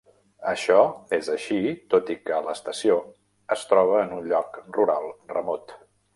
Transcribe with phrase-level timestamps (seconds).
[0.51, 0.77] Això
[1.17, 1.59] és així
[1.95, 2.97] tot i que l'estació
[3.57, 5.79] es troba en un lloc rural remot.